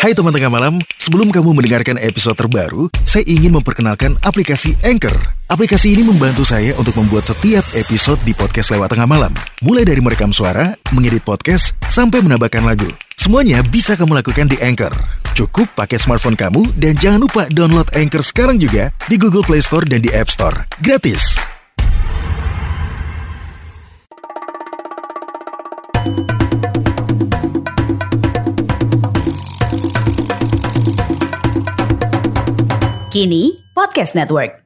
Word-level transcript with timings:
Hai 0.00 0.16
teman 0.16 0.32
tengah 0.32 0.48
malam, 0.48 0.80
sebelum 0.96 1.28
kamu 1.28 1.60
mendengarkan 1.60 2.00
episode 2.00 2.32
terbaru, 2.32 2.88
saya 3.04 3.20
ingin 3.28 3.52
memperkenalkan 3.52 4.16
aplikasi 4.24 4.72
Anchor. 4.80 5.12
Aplikasi 5.52 5.92
ini 5.92 6.00
membantu 6.00 6.40
saya 6.40 6.72
untuk 6.80 6.96
membuat 6.96 7.28
setiap 7.28 7.60
episode 7.76 8.16
di 8.24 8.32
podcast 8.32 8.72
lewat 8.72 8.96
tengah 8.96 9.04
malam. 9.04 9.28
Mulai 9.60 9.84
dari 9.84 10.00
merekam 10.00 10.32
suara, 10.32 10.72
mengedit 10.96 11.20
podcast, 11.20 11.76
sampai 11.92 12.24
menambahkan 12.24 12.64
lagu. 12.64 12.88
Semuanya 13.20 13.60
bisa 13.60 13.92
kamu 13.92 14.24
lakukan 14.24 14.48
di 14.48 14.56
Anchor. 14.64 14.96
Cukup 15.36 15.68
pakai 15.76 16.00
smartphone 16.00 16.32
kamu 16.32 16.64
dan 16.80 16.96
jangan 16.96 17.20
lupa 17.20 17.44
download 17.52 17.92
Anchor 17.92 18.24
sekarang 18.24 18.56
juga 18.56 18.96
di 19.04 19.20
Google 19.20 19.44
Play 19.44 19.60
Store 19.60 19.84
dan 19.84 20.00
di 20.00 20.08
App 20.16 20.32
Store. 20.32 20.64
Gratis. 20.80 21.49
Kini 33.10 33.58
Podcast 33.74 34.14
Network. 34.14 34.62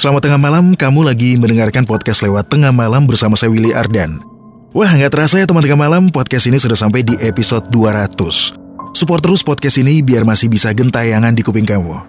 Selamat 0.00 0.24
tengah 0.24 0.40
malam, 0.40 0.72
kamu 0.72 1.04
lagi 1.04 1.36
mendengarkan 1.36 1.84
podcast 1.84 2.24
lewat 2.24 2.48
tengah 2.48 2.72
malam 2.72 3.04
bersama 3.04 3.36
saya 3.36 3.52
Willy 3.52 3.76
Ardan. 3.76 4.24
Wah, 4.72 4.88
nggak 4.88 5.12
terasa 5.12 5.36
ya 5.36 5.44
teman 5.44 5.60
tengah 5.60 5.76
malam, 5.76 6.08
podcast 6.08 6.48
ini 6.48 6.56
sudah 6.56 6.72
sampai 6.72 7.04
di 7.04 7.20
episode 7.20 7.68
200. 7.68 8.56
Support 8.96 9.20
terus 9.20 9.44
podcast 9.44 9.76
ini 9.76 10.00
biar 10.00 10.24
masih 10.24 10.48
bisa 10.48 10.72
gentayangan 10.72 11.36
di 11.36 11.44
kuping 11.44 11.68
kamu. 11.68 12.00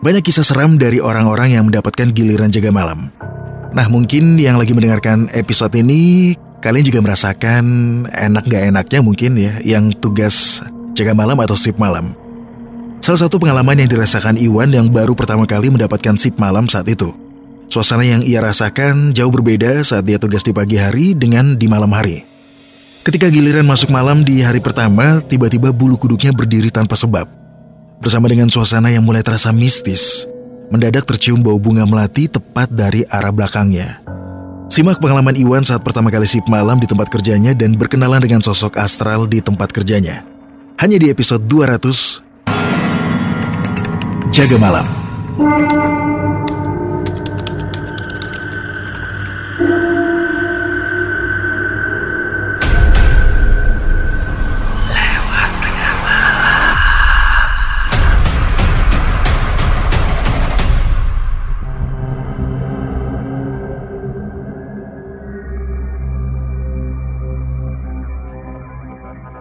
Banyak 0.00 0.24
kisah 0.24 0.48
seram 0.48 0.80
dari 0.80 1.04
orang-orang 1.04 1.52
yang 1.52 1.68
mendapatkan 1.68 2.16
giliran 2.16 2.48
jaga 2.48 2.72
malam. 2.72 3.12
Nah, 3.76 3.92
mungkin 3.92 4.40
yang 4.40 4.56
lagi 4.56 4.72
mendengarkan 4.72 5.28
episode 5.36 5.76
ini, 5.76 6.32
kalian 6.64 6.88
juga 6.88 7.04
merasakan 7.04 7.64
enak 8.08 8.48
gak 8.48 8.72
enaknya 8.72 9.04
mungkin 9.04 9.36
ya, 9.36 9.60
yang 9.60 9.92
tugas 9.92 10.64
jaga 10.98 11.14
malam 11.14 11.38
atau 11.38 11.54
sip 11.54 11.78
malam. 11.78 12.18
Salah 12.98 13.24
satu 13.24 13.38
pengalaman 13.38 13.78
yang 13.78 13.86
dirasakan 13.86 14.34
Iwan 14.34 14.74
yang 14.74 14.90
baru 14.90 15.14
pertama 15.14 15.46
kali 15.46 15.70
mendapatkan 15.70 16.18
sip 16.18 16.34
malam 16.36 16.66
saat 16.66 16.90
itu. 16.90 17.14
Suasana 17.70 18.02
yang 18.02 18.26
ia 18.26 18.42
rasakan 18.42 19.14
jauh 19.14 19.30
berbeda 19.30 19.86
saat 19.86 20.02
dia 20.02 20.18
tugas 20.18 20.42
di 20.42 20.50
pagi 20.50 20.74
hari 20.74 21.14
dengan 21.14 21.54
di 21.54 21.70
malam 21.70 21.94
hari. 21.94 22.26
Ketika 23.06 23.30
giliran 23.30 23.64
masuk 23.64 23.88
malam 23.94 24.26
di 24.26 24.42
hari 24.42 24.58
pertama, 24.58 25.22
tiba-tiba 25.24 25.72
bulu 25.72 25.96
kuduknya 25.96 26.34
berdiri 26.34 26.68
tanpa 26.68 26.98
sebab. 26.98 27.24
Bersama 28.02 28.28
dengan 28.28 28.52
suasana 28.52 28.92
yang 28.92 29.06
mulai 29.06 29.24
terasa 29.24 29.54
mistis, 29.54 30.28
mendadak 30.68 31.08
tercium 31.08 31.40
bau 31.40 31.56
bunga 31.56 31.88
melati 31.88 32.28
tepat 32.28 32.68
dari 32.68 33.08
arah 33.08 33.32
belakangnya. 33.32 34.04
Simak 34.68 35.00
pengalaman 35.00 35.32
Iwan 35.32 35.64
saat 35.64 35.80
pertama 35.80 36.12
kali 36.12 36.28
sip 36.28 36.44
malam 36.44 36.76
di 36.76 36.84
tempat 36.84 37.08
kerjanya 37.08 37.56
dan 37.56 37.72
berkenalan 37.72 38.20
dengan 38.20 38.44
sosok 38.44 38.76
astral 38.76 39.24
di 39.24 39.40
tempat 39.40 39.72
kerjanya. 39.72 40.37
Hanya 40.78 40.94
di 40.94 41.10
episode 41.10 41.42
200 41.50 42.22
Jaga 44.30 44.56
Malam. 44.62 44.86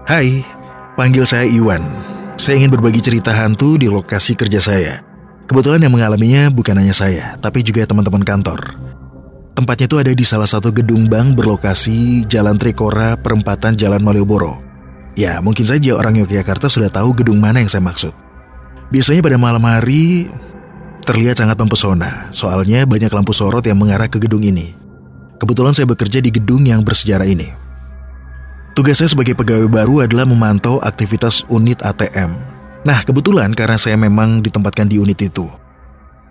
Hai, 0.08 0.42
panggil 0.98 1.24
saya 1.30 1.46
Iwan. 1.46 1.86
Saya 2.42 2.58
ingin 2.58 2.74
berbagi 2.74 3.00
cerita 3.00 3.30
hantu 3.30 3.78
di 3.78 3.86
lokasi 3.86 4.34
kerja 4.34 4.58
saya. 4.58 4.94
Kebetulan 5.46 5.80
yang 5.80 5.94
mengalaminya 5.94 6.50
bukan 6.50 6.76
hanya 6.76 6.92
saya, 6.92 7.38
tapi 7.40 7.62
juga 7.64 7.86
teman-teman 7.86 8.26
kantor. 8.26 8.76
Tempatnya 9.56 9.88
itu 9.90 9.98
ada 9.98 10.12
di 10.12 10.26
salah 10.26 10.50
satu 10.50 10.70
gedung 10.74 11.08
bank 11.08 11.38
berlokasi 11.38 12.28
Jalan 12.28 12.60
Trikora, 12.60 13.16
perempatan 13.18 13.78
Jalan 13.78 14.04
Malioboro. 14.04 14.60
Ya, 15.18 15.42
mungkin 15.42 15.66
saja 15.66 15.98
orang 15.98 16.20
Yogyakarta 16.22 16.70
sudah 16.70 16.94
tahu 16.94 17.16
gedung 17.16 17.42
mana 17.42 17.64
yang 17.64 17.72
saya 17.72 17.82
maksud. 17.82 18.14
Biasanya 18.94 19.26
pada 19.26 19.38
malam 19.42 19.64
hari 19.66 20.30
terlihat 21.10 21.42
sangat 21.42 21.58
mempesona, 21.58 22.30
soalnya 22.30 22.86
banyak 22.86 23.10
lampu 23.10 23.34
sorot 23.34 23.66
yang 23.66 23.82
mengarah 23.82 24.06
ke 24.06 24.22
gedung 24.22 24.46
ini. 24.46 24.78
Kebetulan 25.42 25.74
saya 25.74 25.90
bekerja 25.90 26.22
di 26.22 26.30
gedung 26.30 26.70
yang 26.70 26.86
bersejarah 26.86 27.26
ini. 27.26 27.67
Tugas 28.78 29.02
saya 29.02 29.10
sebagai 29.10 29.34
pegawai 29.34 29.66
baru 29.66 30.06
adalah 30.06 30.30
memantau 30.30 30.78
aktivitas 30.86 31.42
unit 31.50 31.82
ATM. 31.82 32.30
Nah, 32.86 33.02
kebetulan 33.02 33.58
karena 33.58 33.74
saya 33.74 33.98
memang 33.98 34.46
ditempatkan 34.46 34.86
di 34.86 35.02
unit 35.02 35.18
itu. 35.18 35.50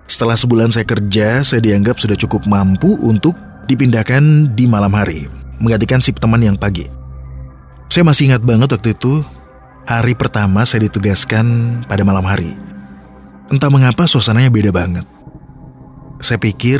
Setelah 0.06 0.38
sebulan 0.38 0.70
saya 0.70 0.86
kerja, 0.86 1.42
saya 1.42 1.58
dianggap 1.58 1.98
sudah 1.98 2.14
cukup 2.14 2.46
mampu 2.46 2.94
untuk 3.02 3.34
dipindahkan 3.66 4.54
di 4.54 4.62
malam 4.62 4.94
hari, 4.94 5.26
menggantikan 5.58 5.98
sip 5.98 6.22
teman 6.22 6.38
yang 6.38 6.54
pagi. 6.54 6.86
Saya 7.90 8.06
masih 8.06 8.30
ingat 8.30 8.46
banget 8.46 8.78
waktu 8.78 8.94
itu, 8.94 9.26
hari 9.82 10.14
pertama 10.14 10.62
saya 10.62 10.86
ditugaskan 10.86 11.82
pada 11.90 12.06
malam 12.06 12.22
hari. 12.22 12.54
Entah 13.50 13.74
mengapa 13.74 14.06
suasananya 14.06 14.54
beda 14.54 14.70
banget. 14.70 15.02
Saya 16.22 16.38
pikir 16.38 16.78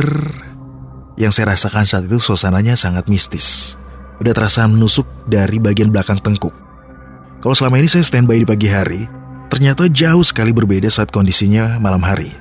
yang 1.19 1.34
saya 1.34 1.59
rasakan 1.59 1.83
saat 1.83 2.06
itu 2.06 2.22
suasananya 2.22 2.78
sangat 2.78 3.10
mistis 3.10 3.75
udah 4.21 4.32
terasa 4.32 4.65
menusuk 4.65 5.04
dari 5.28 5.60
bagian 5.60 5.93
belakang 5.93 6.21
tengkuk. 6.21 6.53
Kalau 7.41 7.54
selama 7.54 7.78
ini 7.78 7.88
saya 7.91 8.03
standby 8.03 8.43
di 8.43 8.49
pagi 8.49 8.69
hari, 8.69 9.06
ternyata 9.53 9.87
jauh 9.87 10.25
sekali 10.25 10.50
berbeda 10.50 10.88
saat 10.88 11.12
kondisinya 11.12 11.77
malam 11.78 12.00
hari. 12.03 12.32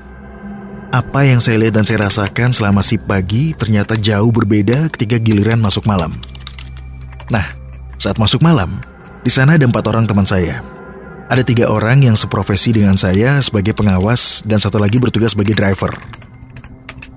Apa 0.96 1.28
yang 1.28 1.44
saya 1.44 1.59
lihat 1.59 1.75
dan 1.75 1.84
saya 1.84 2.08
rasakan 2.08 2.56
selama 2.56 2.80
si 2.80 2.96
pagi 2.96 3.52
ternyata 3.52 4.00
jauh 4.00 4.31
berbeda 4.31 4.88
ketika 4.96 5.19
giliran 5.19 5.59
masuk 5.59 5.84
malam. 5.84 6.16
Nah, 7.28 7.52
saat 8.00 8.16
masuk 8.16 8.40
malam, 8.40 8.80
di 9.25 9.34
sana 9.34 9.59
ada 9.59 9.68
empat 9.68 9.84
orang 9.92 10.07
teman 10.07 10.24
saya. 10.24 10.63
Ada 11.25 11.42
tiga 11.42 11.68
orang 11.68 12.06
yang 12.06 12.13
seprofesi 12.13 12.69
dengan 12.69 12.94
saya 12.96 13.42
sebagai 13.42 13.74
pengawas 13.74 14.46
dan 14.46 14.62
satu 14.62 14.78
lagi 14.78 15.02
bertugas 15.02 15.34
sebagai 15.34 15.57
driver. 15.57 15.92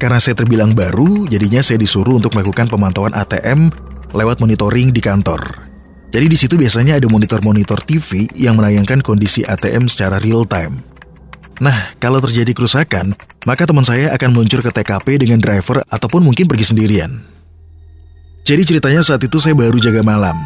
Karena 0.01 0.17
saya 0.17 0.33
terbilang 0.39 0.73
baru, 0.73 1.29
jadinya 1.29 1.61
saya 1.61 1.77
disuruh 1.77 2.17
untuk 2.17 2.33
melakukan 2.33 2.71
pemantauan 2.73 3.13
ATM 3.13 3.69
lewat 4.13 4.41
monitoring 4.41 4.93
di 4.93 5.01
kantor. 5.03 5.69
Jadi 6.09 6.27
di 6.29 6.37
situ 6.41 6.57
biasanya 6.57 6.97
ada 6.97 7.05
monitor-monitor 7.05 7.85
TV 7.85 8.33
yang 8.33 8.57
menayangkan 8.57 9.05
kondisi 9.05 9.45
ATM 9.45 9.93
secara 9.93 10.17
real 10.21 10.49
time. 10.49 10.81
Nah, 11.59 11.93
kalau 11.99 12.23
terjadi 12.23 12.55
kerusakan, 12.55 13.19
maka 13.45 13.67
teman 13.67 13.83
saya 13.83 14.15
akan 14.15 14.31
meluncur 14.33 14.63
ke 14.63 14.71
TKP 14.71 15.27
dengan 15.27 15.43
driver 15.43 15.83
ataupun 15.91 16.23
mungkin 16.23 16.47
pergi 16.47 16.71
sendirian. 16.71 17.19
Jadi 18.47 18.63
ceritanya 18.65 19.05
saat 19.05 19.21
itu 19.21 19.37
saya 19.37 19.53
baru 19.53 19.77
jaga 19.77 20.01
malam. 20.01 20.39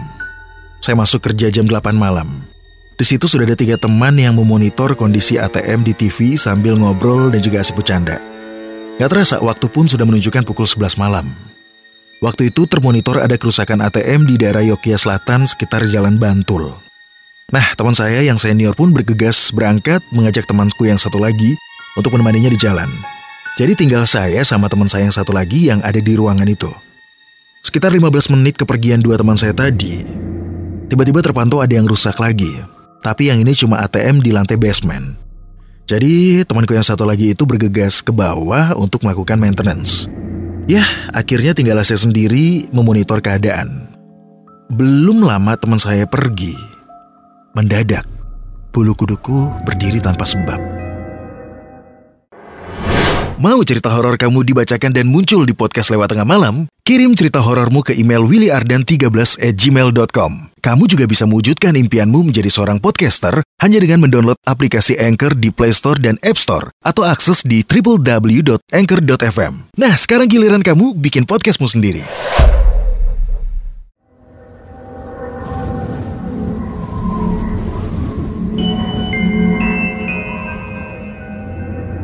Saya 0.83 0.99
masuk 0.99 1.23
kerja 1.23 1.53
jam 1.55 1.69
8 1.69 1.95
malam. 1.95 2.43
Di 2.99 3.07
situ 3.07 3.31
sudah 3.31 3.47
ada 3.47 3.55
tiga 3.55 3.79
teman 3.79 4.19
yang 4.19 4.35
memonitor 4.35 4.99
kondisi 4.99 5.39
ATM 5.39 5.87
di 5.87 5.95
TV 5.95 6.35
sambil 6.35 6.75
ngobrol 6.75 7.31
dan 7.31 7.39
juga 7.39 7.63
asik 7.63 7.79
bercanda. 7.79 8.19
Gak 8.99 9.11
terasa 9.11 9.39
waktu 9.39 9.71
pun 9.71 9.87
sudah 9.87 10.03
menunjukkan 10.03 10.43
pukul 10.43 10.67
11 10.67 10.99
malam. 10.99 11.52
Waktu 12.23 12.55
itu 12.55 12.71
termonitor 12.71 13.19
ada 13.19 13.35
kerusakan 13.35 13.83
ATM 13.83 14.31
di 14.31 14.39
daerah 14.39 14.63
Yogyakarta 14.63 15.03
Selatan 15.03 15.43
sekitar 15.43 15.83
Jalan 15.91 16.23
Bantul. 16.23 16.71
Nah, 17.51 17.75
teman 17.75 17.99
saya 17.99 18.23
yang 18.23 18.39
senior 18.39 18.79
pun 18.79 18.95
bergegas 18.95 19.51
berangkat 19.51 19.99
mengajak 20.15 20.47
temanku 20.47 20.87
yang 20.87 21.03
satu 21.03 21.19
lagi 21.19 21.59
untuk 21.99 22.15
menemaninya 22.15 22.47
di 22.47 22.55
jalan. 22.63 22.87
Jadi 23.59 23.75
tinggal 23.75 24.07
saya 24.07 24.47
sama 24.47 24.71
teman 24.71 24.87
saya 24.87 25.11
yang 25.11 25.13
satu 25.13 25.35
lagi 25.35 25.67
yang 25.67 25.83
ada 25.83 25.99
di 25.99 26.15
ruangan 26.15 26.47
itu. 26.47 26.71
Sekitar 27.67 27.91
15 27.91 28.39
menit 28.39 28.55
kepergian 28.55 29.03
dua 29.03 29.19
teman 29.19 29.35
saya 29.35 29.51
tadi, 29.51 30.07
tiba-tiba 30.87 31.27
terpantau 31.27 31.59
ada 31.59 31.75
yang 31.75 31.91
rusak 31.91 32.23
lagi. 32.23 32.63
Tapi 33.03 33.35
yang 33.35 33.43
ini 33.43 33.51
cuma 33.51 33.83
ATM 33.83 34.23
di 34.23 34.31
lantai 34.31 34.55
basement. 34.55 35.19
Jadi 35.91 36.47
temanku 36.47 36.71
yang 36.71 36.87
satu 36.87 37.03
lagi 37.03 37.35
itu 37.35 37.43
bergegas 37.43 37.99
ke 37.99 38.15
bawah 38.15 38.79
untuk 38.79 39.03
melakukan 39.03 39.43
maintenance. 39.43 40.07
Ya, 40.73 40.89
akhirnya 41.13 41.53
tinggal 41.53 41.77
saya 41.85 42.01
sendiri 42.01 42.65
memonitor 42.73 43.21
keadaan. 43.21 43.93
Belum 44.73 45.21
lama 45.21 45.53
teman 45.61 45.77
saya 45.77 46.09
pergi. 46.09 46.57
Mendadak, 47.53 48.09
bulu 48.73 48.97
kuduku 48.97 49.53
berdiri 49.69 50.01
tanpa 50.01 50.25
sebab. 50.25 50.57
Mau 53.37 53.61
cerita 53.69 53.93
horor 53.93 54.17
kamu 54.17 54.49
dibacakan 54.49 54.97
dan 54.97 55.13
muncul 55.13 55.45
di 55.45 55.53
podcast 55.53 55.93
lewat 55.93 56.17
tengah 56.17 56.25
malam? 56.25 56.65
Kirim 56.89 57.13
cerita 57.21 57.45
horormu 57.45 57.85
ke 57.85 57.93
email 57.93 58.25
willyardan13 58.25 59.45
at 59.45 59.53
gmail.com. 59.53 60.52
Kamu 60.63 60.87
juga 60.87 61.11
bisa 61.11 61.27
mewujudkan 61.27 61.75
impianmu 61.75 62.31
menjadi 62.31 62.47
seorang 62.47 62.79
podcaster 62.79 63.43
hanya 63.59 63.83
dengan 63.83 63.99
mendownload 63.99 64.39
aplikasi 64.47 64.95
Anchor 64.95 65.35
di 65.35 65.51
Play 65.51 65.75
Store 65.75 65.99
dan 65.99 66.23
App 66.23 66.39
Store 66.39 66.71
atau 66.87 67.03
akses 67.03 67.43
di 67.43 67.67
www.anchor.fm. 67.67 69.75
Nah, 69.75 69.95
sekarang 69.99 70.31
giliran 70.31 70.63
kamu 70.63 70.95
bikin 70.95 71.27
podcastmu 71.27 71.67
sendiri. 71.67 72.07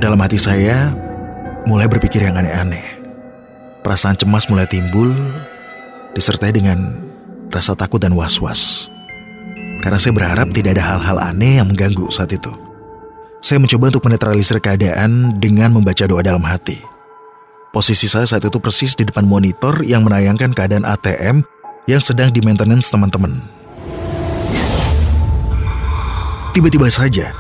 Dalam 0.03 0.19
hati 0.19 0.35
saya, 0.35 0.91
mulai 1.63 1.87
berpikir 1.87 2.27
yang 2.27 2.35
aneh-aneh. 2.35 2.83
Perasaan 3.87 4.19
cemas 4.19 4.51
mulai 4.51 4.67
timbul, 4.67 5.15
disertai 6.19 6.51
dengan 6.51 7.07
rasa 7.53 7.75
takut 7.75 8.01
dan 8.01 8.15
was-was. 8.15 8.93
Karena 9.79 9.99
saya 10.01 10.13
berharap 10.13 10.51
tidak 10.51 10.77
ada 10.79 10.85
hal-hal 10.85 11.19
aneh 11.23 11.63
yang 11.63 11.71
mengganggu 11.71 12.11
saat 12.11 12.35
itu. 12.35 12.51
Saya 13.39 13.63
mencoba 13.63 13.95
untuk 13.95 14.05
menetralisir 14.11 14.59
keadaan 14.59 15.39
dengan 15.39 15.71
membaca 15.71 16.03
doa 16.05 16.21
dalam 16.21 16.43
hati. 16.43 16.83
Posisi 17.71 18.11
saya 18.11 18.27
saat 18.27 18.43
itu 18.43 18.59
persis 18.59 18.99
di 18.99 19.07
depan 19.07 19.23
monitor 19.23 19.85
yang 19.87 20.03
menayangkan 20.03 20.51
keadaan 20.57 20.83
ATM 20.83 21.47
yang 21.87 22.03
sedang 22.03 22.35
di 22.35 22.43
maintenance 22.43 22.91
teman-teman. 22.91 23.39
Tiba-tiba 26.57 26.91
saja, 26.91 27.31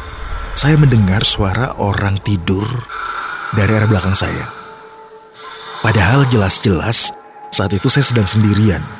saya 0.55 0.78
mendengar 0.78 1.26
suara 1.26 1.75
orang 1.75 2.22
tidur 2.22 2.64
dari 3.56 3.72
arah 3.75 3.90
belakang 3.90 4.14
saya. 4.14 4.46
Padahal 5.82 6.26
jelas-jelas 6.31 7.10
saat 7.50 7.72
itu 7.75 7.90
saya 7.90 8.06
sedang 8.06 8.28
sendirian. 8.28 8.98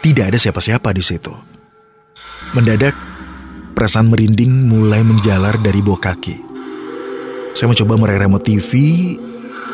Tidak 0.00 0.24
ada 0.32 0.38
siapa-siapa 0.38 0.92
di 0.92 1.02
situ. 1.04 1.32
Mendadak, 2.52 2.94
perasaan 3.76 4.08
merinding 4.08 4.68
mulai 4.68 5.04
menjalar 5.04 5.60
dari 5.60 5.84
bawah 5.84 6.00
kaki. 6.00 6.36
Saya 7.56 7.72
mencoba 7.72 7.96
meraih 7.96 8.24
remote 8.28 8.44
TV, 8.44 8.72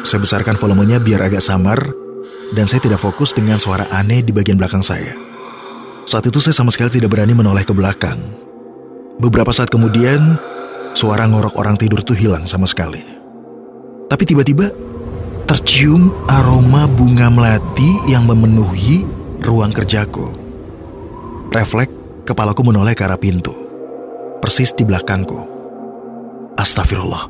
saya 0.06 0.22
besarkan 0.22 0.58
volumenya 0.58 1.02
biar 1.02 1.22
agak 1.26 1.42
samar, 1.42 1.78
dan 2.54 2.66
saya 2.66 2.82
tidak 2.82 3.02
fokus 3.02 3.34
dengan 3.34 3.58
suara 3.58 3.86
aneh 3.90 4.22
di 4.22 4.30
bagian 4.30 4.58
belakang 4.58 4.82
saya. 4.82 5.14
Saat 6.06 6.26
itu 6.26 6.42
saya 6.42 6.54
sama 6.54 6.74
sekali 6.74 6.98
tidak 6.98 7.14
berani 7.14 7.34
menoleh 7.34 7.62
ke 7.62 7.70
belakang. 7.70 8.18
Beberapa 9.22 9.54
saat 9.54 9.70
kemudian, 9.70 10.38
suara 10.92 11.26
ngorok 11.30 11.54
orang 11.58 11.78
tidur 11.78 12.02
itu 12.02 12.14
hilang 12.18 12.44
sama 12.50 12.66
sekali. 12.66 13.02
Tapi 14.10 14.22
tiba-tiba 14.26 14.68
tercium 15.46 16.12
aroma 16.28 16.84
bunga 16.90 17.30
melati 17.32 18.10
yang 18.10 18.26
memenuhi 18.28 19.21
ruang 19.42 19.74
kerjaku. 19.74 20.30
Refleks, 21.52 22.24
kepalaku 22.24 22.62
menoleh 22.64 22.96
ke 22.96 23.04
arah 23.04 23.20
pintu. 23.20 23.52
Persis 24.40 24.72
di 24.72 24.86
belakangku. 24.86 25.38
Astagfirullah. 26.56 27.28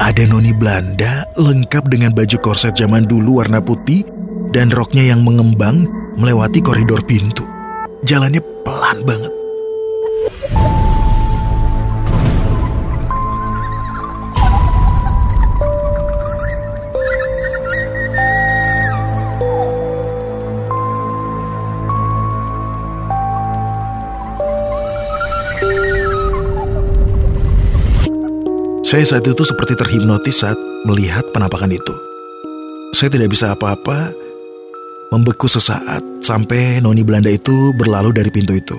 Ada 0.00 0.24
noni 0.24 0.52
Belanda 0.56 1.28
lengkap 1.36 1.92
dengan 1.92 2.16
baju 2.16 2.36
korset 2.40 2.72
zaman 2.72 3.04
dulu 3.04 3.44
warna 3.44 3.60
putih 3.60 4.04
dan 4.50 4.72
roknya 4.72 5.12
yang 5.12 5.20
mengembang 5.20 5.84
melewati 6.16 6.64
koridor 6.64 7.04
pintu. 7.04 7.44
Jalannya 8.08 8.40
pelan 8.64 9.04
banget. 9.04 9.39
Saya 28.90 29.06
saat 29.06 29.22
itu 29.22 29.46
seperti 29.46 29.78
terhipnotis 29.78 30.42
saat 30.42 30.58
melihat 30.82 31.22
penampakan 31.30 31.70
itu. 31.70 31.94
Saya 32.90 33.06
tidak 33.06 33.30
bisa 33.30 33.54
apa-apa, 33.54 34.10
membeku 35.14 35.46
sesaat 35.46 36.02
sampai 36.18 36.82
noni 36.82 37.06
Belanda 37.06 37.30
itu 37.30 37.70
berlalu 37.78 38.10
dari 38.10 38.34
pintu 38.34 38.50
itu. 38.58 38.74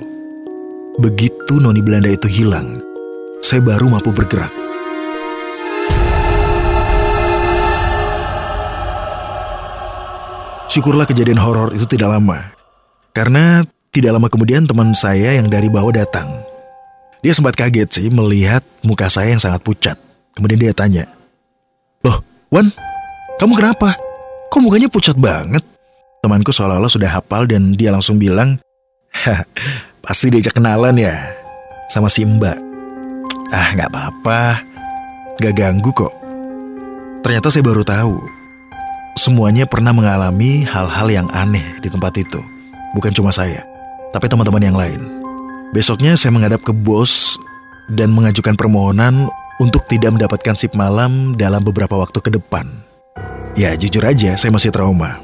Begitu 0.99 1.63
noni 1.63 1.79
Belanda 1.79 2.11
itu 2.11 2.27
hilang, 2.27 2.83
saya 3.39 3.63
baru 3.63 3.87
mampu 3.87 4.11
bergerak. 4.11 4.51
Syukurlah 10.67 11.07
kejadian 11.07 11.39
horor 11.39 11.71
itu 11.71 11.87
tidak 11.87 12.19
lama, 12.19 12.51
karena 13.15 13.63
tidak 13.95 14.19
lama 14.19 14.27
kemudian 14.27 14.67
teman 14.67 14.91
saya 14.91 15.39
yang 15.39 15.47
dari 15.47 15.71
bawah 15.71 15.95
datang. 15.95 16.50
Dia 17.21 17.37
sempat 17.37 17.53
kaget 17.53 17.89
sih 17.89 18.07
melihat 18.09 18.65
muka 18.81 19.05
saya 19.05 19.29
yang 19.29 19.41
sangat 19.41 19.61
pucat. 19.61 19.93
Kemudian 20.33 20.57
dia 20.57 20.73
tanya, 20.73 21.05
Loh, 22.01 22.25
Wan, 22.49 22.73
kamu 23.37 23.53
kenapa? 23.61 23.93
Kok 24.49 24.57
mukanya 24.57 24.89
pucat 24.89 25.13
banget? 25.13 25.61
Temanku 26.25 26.49
seolah-olah 26.49 26.89
sudah 26.89 27.13
hafal 27.13 27.45
dan 27.45 27.77
dia 27.77 27.93
langsung 27.93 28.17
bilang, 28.17 28.57
Hah, 29.13 29.45
pasti 30.01 30.33
diajak 30.33 30.57
kenalan 30.57 30.97
ya 30.97 31.13
sama 31.93 32.09
si 32.09 32.25
mbak. 32.25 32.57
Ah, 33.53 33.69
nggak 33.77 33.91
apa-apa. 33.93 34.63
Gak 35.37 35.53
ganggu 35.57 35.93
kok. 35.93 36.13
Ternyata 37.21 37.53
saya 37.53 37.61
baru 37.61 37.85
tahu. 37.85 38.17
Semuanya 39.13 39.69
pernah 39.69 39.93
mengalami 39.93 40.65
hal-hal 40.65 41.05
yang 41.13 41.27
aneh 41.29 41.77
di 41.85 41.89
tempat 41.91 42.17
itu. 42.17 42.41
Bukan 42.97 43.13
cuma 43.13 43.29
saya, 43.29 43.61
tapi 44.09 44.25
teman-teman 44.25 44.63
yang 44.63 44.73
lain. 44.73 45.20
Besoknya 45.71 46.19
saya 46.19 46.35
menghadap 46.35 46.67
ke 46.67 46.75
bos 46.75 47.39
dan 47.87 48.11
mengajukan 48.11 48.59
permohonan 48.59 49.31
untuk 49.55 49.87
tidak 49.87 50.11
mendapatkan 50.11 50.51
sip 50.51 50.75
malam 50.75 51.31
dalam 51.39 51.63
beberapa 51.63 51.95
waktu 51.95 52.19
ke 52.19 52.27
depan. 52.27 52.67
Ya, 53.55 53.71
jujur 53.79 54.03
aja 54.03 54.35
saya 54.35 54.51
masih 54.51 54.67
trauma. 54.75 55.23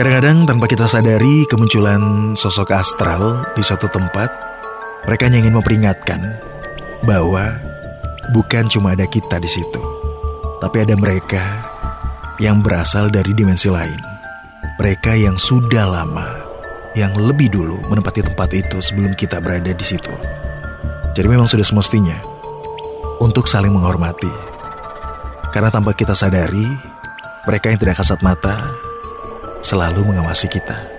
Kadang-kadang 0.00 0.48
tanpa 0.48 0.64
kita 0.64 0.88
sadari 0.88 1.44
kemunculan 1.52 2.32
sosok 2.32 2.72
astral 2.72 3.44
di 3.52 3.60
suatu 3.60 3.84
tempat, 3.92 4.32
mereka 5.04 5.28
hanya 5.28 5.44
ingin 5.44 5.60
memperingatkan 5.60 6.20
bahwa 7.04 7.60
bukan 8.32 8.72
cuma 8.72 8.96
ada 8.96 9.04
kita 9.04 9.36
di 9.36 9.52
situ, 9.52 9.82
tapi 10.64 10.80
ada 10.80 10.96
mereka 10.96 11.44
yang 12.40 12.64
berasal 12.64 13.12
dari 13.12 13.36
dimensi 13.36 13.68
lain. 13.68 14.00
Mereka 14.80 15.14
yang 15.14 15.38
sudah 15.38 15.86
lama 15.86 16.43
yang 16.94 17.10
lebih 17.18 17.50
dulu 17.50 17.82
menempati 17.90 18.22
tempat 18.22 18.54
itu 18.54 18.78
sebelum 18.78 19.18
kita 19.18 19.42
berada 19.42 19.74
di 19.74 19.86
situ. 19.86 20.14
Jadi 21.14 21.26
memang 21.26 21.50
sudah 21.50 21.66
semestinya 21.66 22.18
untuk 23.18 23.50
saling 23.50 23.74
menghormati. 23.74 24.30
Karena 25.50 25.70
tanpa 25.70 25.94
kita 25.94 26.14
sadari, 26.14 26.66
mereka 27.46 27.70
yang 27.70 27.78
tidak 27.78 27.98
kasat 27.98 28.18
mata 28.22 28.70
selalu 29.62 30.06
mengawasi 30.06 30.46
kita. 30.50 30.93